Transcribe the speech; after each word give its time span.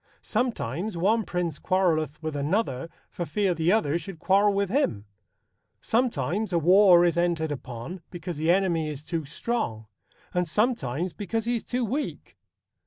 Sometimes 0.23 0.97
one 0.97 1.25
prince 1.25 1.59
quarrelleth 1.59 2.23
with 2.23 2.35
another 2.35 2.89
for 3.11 3.23
fear 3.23 3.53
the 3.53 3.71
other 3.71 3.99
should 3.99 4.17
quarrel 4.17 4.51
with 4.51 4.67
him. 4.71 5.05
Sometimes 5.79 6.51
a 6.51 6.57
war 6.57 7.05
is 7.05 7.17
entered 7.19 7.51
upon 7.51 8.01
because 8.09 8.37
the 8.37 8.49
enemy 8.49 8.89
is 8.89 9.03
too 9.03 9.25
strong, 9.25 9.85
and 10.33 10.47
sometimes 10.47 11.13
because 11.13 11.45
he 11.45 11.55
is 11.57 11.63
too 11.63 11.85
weak. 11.85 12.35